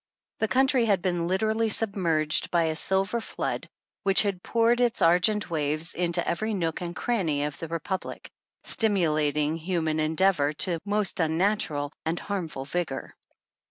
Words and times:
The 0.39 0.47
country 0.47 0.85
had 0.85 1.03
been 1.03 1.27
literally 1.27 1.69
submerged 1.69 2.49
by 2.49 2.63
a 2.63 2.75
silver 2.75 3.21
flood 3.21 3.69
which 4.01 4.23
had 4.23 4.41
poured 4.41 4.81
its 4.81 4.99
argent 4.99 5.51
waves 5.51 5.93
into 5.93 6.27
every 6.27 6.55
nook 6.55 6.81
and 6.81 6.95
cranny 6.95 7.43
of 7.43 7.59
the 7.59 7.67
Republic, 7.67 8.31
stimulating 8.63 9.57
human 9.57 9.99
endeavor 9.99 10.53
to 10.53 10.79
most 10.85 11.19
unnatural 11.19 11.93
and 12.03 12.19
harmful 12.19 12.65
vigor. 12.65 13.13